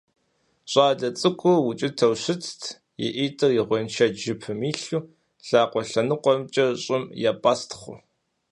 ЩӀалэ 0.71 1.09
цӀыкӀур 1.19 1.59
укӀытэу 1.69 2.13
щытт, 2.23 2.61
и 3.05 3.07
ӀитӀыр 3.15 3.51
и 3.59 3.61
гъуэншэдж 3.67 4.17
жыпым 4.23 4.59
илъу, 4.71 5.01
лъакъуэ 5.47 5.81
лъэныкъуэмкӀэ 5.89 6.65
щӀым 6.83 7.03
епӀэстхъыу. 7.31 7.97